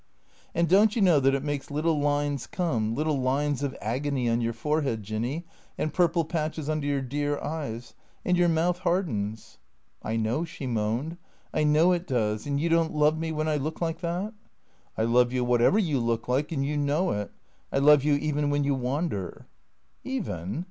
[0.55, 4.41] "And don't you know that it makes little lines come, little lines of agony on
[4.41, 5.03] your forehead.
[5.03, 5.45] Jinny,
[5.77, 7.93] and purple patches under your dear eyes;
[8.25, 9.59] and your mouth hardens.""
[10.11, 11.17] I know," she moaned."
[11.53, 12.47] I know it does.
[12.47, 14.33] And you don't love me when I look like that?""
[14.97, 17.29] I love you whatever you look like, and you know it.
[17.71, 19.45] I love you even when you wander.""
[20.03, 20.25] Even